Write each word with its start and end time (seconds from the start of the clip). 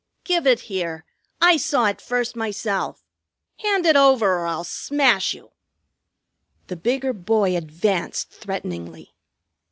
"Give 0.23 0.47
it 0.47 0.61
here. 0.61 1.05
I 1.39 1.57
saw 1.57 1.85
it 1.85 2.01
first 2.01 2.35
myself. 2.35 3.03
Hand 3.59 3.85
it 3.85 3.95
over, 3.95 4.39
or 4.39 4.47
I'll 4.47 4.63
smash 4.63 5.35
you!" 5.35 5.51
The 6.65 6.75
bigger 6.75 7.13
boy 7.13 7.55
advanced 7.55 8.31
threateningly. 8.31 9.13